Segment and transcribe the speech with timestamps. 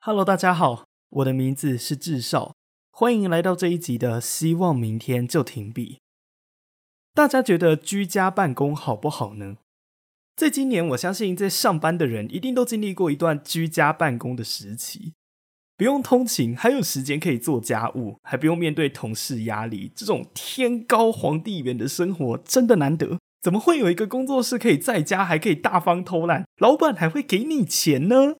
[0.00, 2.54] Hello，大家好，我的名字是智少，
[2.90, 5.98] 欢迎来到这一集的希望明天就停笔。
[7.12, 9.58] 大家觉得居家办公好不好呢？
[10.38, 15.14] 在今年，我相信在上班的人一定都经历过一段居家办公的时期，
[15.76, 23.18] 不用通勤，还有时间可以做家务，还不用面对同事压力，这种天高皇帝远的生活真的难得。
[23.42, 28.36] 怎么会有一个工作室可以在家还可以大方偷懒，老板还会给你钱呢？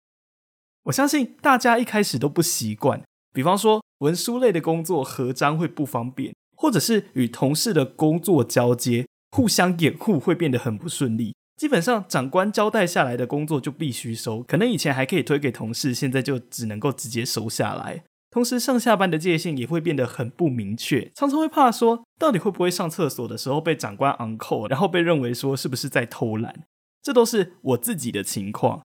[0.85, 3.03] 我相信大家一开始都不习惯，
[3.35, 11.35] 比方说文书类的工作合章会不方便，或者是与同事的工作交接互相掩护会变得很不顺利。
[11.59, 18.05] 基本上长官交代下来的工作就必须收，可能以前还可以推给同事，现在就只能够直接收下来。
[18.31, 26.65] 同时上下班的界限也会变得很不明确，常常会怕说到底会不会上厕所的时候被长官 uncle，然后被认为说是不是在偷懒，
[27.03, 28.83] 这都是我自己的情况。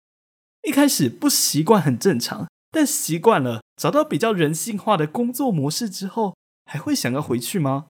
[0.67, 6.35] 一开始不习惯很正常，但习惯了，找到比较人性化的工作模式之后，
[6.65, 7.85] 还会想要回去吗？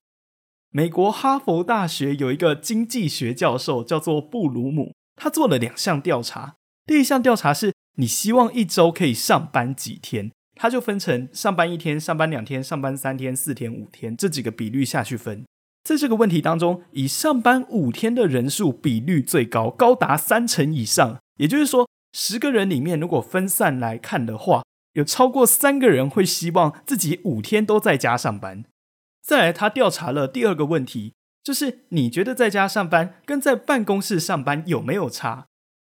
[0.76, 6.56] 美国哈佛大学有一个经济学教授叫做布鲁姆，他做了两项调查。
[6.84, 15.44] 第一项调查是你希望一周可以上班几天，他就分成上班一天、上班两天、上班三天、四天、五天这几个比率下去分。
[15.84, 21.88] 在这个问题当中，以上班五天的人数比率最高，高达三成以上，也就是说。
[22.16, 28.64] 十个人里面，如果分散来看的话，有超过三个人会希望自己五天都在家上班。
[29.26, 35.46] 再来，他调查了第二个问题，就是你觉得在家上班跟在办公室上班有没有差？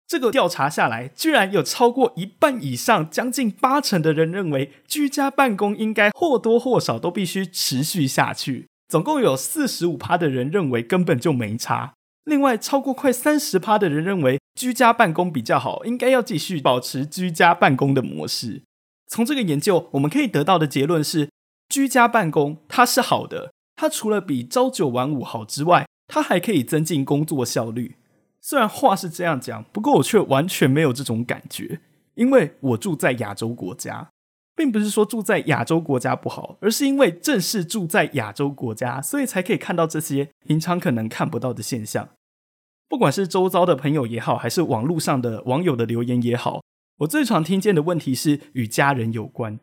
[0.07, 8.67] 这个调查下来，居然有超过一半以上，将近八成的人认为居家办公应该或多或少都必须持续下去。
[8.87, 11.95] 总共有四十五趴的人认为根本就没差。
[12.25, 18.61] 另外，超过快三十趴的人认为居家办公比较好，应该要继续保持居家办公的模式。
[19.07, 21.29] 从这个研究，我们可以得到的结论是，
[21.69, 23.51] 居家办公它是好的。
[23.75, 27.95] 它除了比朝九晚五好之外，它还可以增进工作效率。
[28.41, 31.81] 虽然话是这样讲，不过我却完全没有这种感觉，
[32.13, 34.09] 因为我住在亚洲国家。
[34.57, 42.07] 并不是说住在亚洲国家不好，而是因为正是住在亚洲国家，所以才可以看到这些平常可能看不到的现象。
[42.87, 46.61] 不管是周遭的朋友也好，还是网络上的网友的留言也好，
[46.99, 49.59] 我最常听见的问题是与家人有关。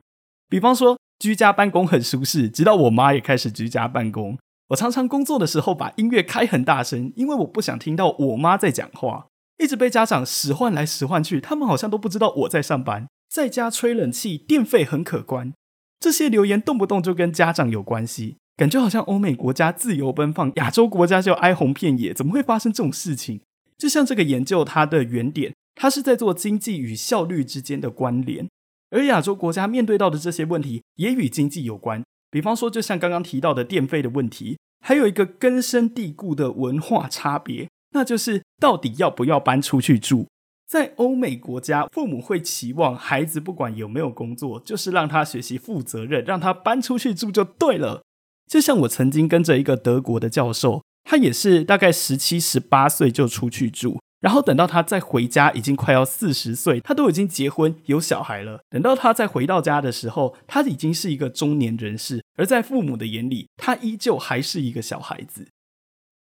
[0.51, 4.37] 比方说，居家办公很舒适，直到我妈也开始居家办公。
[4.71, 9.29] 我常常工作的时候把音乐开很大声，因为我不想听到我妈在讲话。
[9.63, 13.07] 一直被家长使唤来使唤去，他们好像都不知道我在上班。
[13.33, 15.53] 在家吹冷气，电费很可观。
[16.01, 22.13] 这些留言动不动就跟家长有关系，感觉好像欧美国家自由奔放，亚洲国家就哀鸿遍野。
[22.13, 23.41] 怎么会发生这种事情？
[23.79, 28.49] 就像这个研究，它的原点，它是在做经济与效率之间的关联。
[28.93, 32.03] 而亚洲国家面对到的这些问题，也与经济有关。
[32.31, 40.29] 比方说，就像刚刚提到的电费的问题，还有一个根深蒂固的文化差别，那就是到底要不要搬出去住。
[40.69, 48.03] 在欧美国家，父母会期望孩子不管有没有工作，就是让他学习负责任，让他搬出去住就对了。
[48.47, 58.61] 就像我曾经跟着一个德国的教授，他也是大概十七、十八岁就出去住，然后等到他再回家，已经快要四十岁，他都已经结婚有小孩了。
[58.71, 65.49] 等到他再回到家的时候，他已经是一个中年人士，而在父母的眼里，他依旧还是一个小孩子。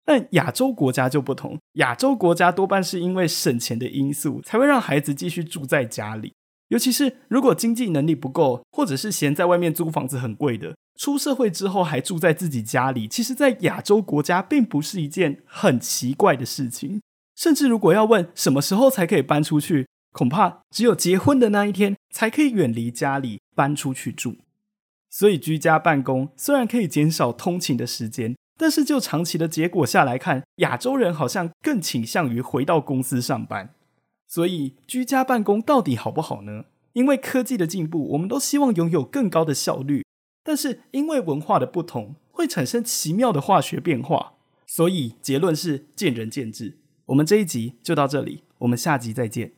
[0.04, 6.34] 但亚洲国家就不同，亚洲国家多半是因为省钱的因素，才会让孩子继续住在家里。
[6.70, 17.00] 尤其是如果经济能力不够，或者是嫌在外面租房子很贵的，出社会之后还住在自己家里，其实，在亚洲国家并不是一件很奇怪的事情。
[17.42, 24.36] 甚至如果要问什么时候才可以搬出去，恐怕只有结婚的那一天才可以远离家里搬出去住。
[25.10, 28.36] 所以，居家办公虽然可以减少通勤的时间。
[28.60, 33.74] 但是就长期的结果下来看，亚洲人好像更倾向于回到公司上班。
[34.28, 36.66] 所以居家办公到底好不好呢？
[36.94, 40.06] 因为科技的进步，我们都希望拥有更高的效率。
[40.44, 44.34] 但是因为文化的不同，会产生奇妙的化学变化。
[44.68, 46.81] 所以结论是见仁见智。
[47.12, 49.52] 我们这一集就到这里，我们下集再见。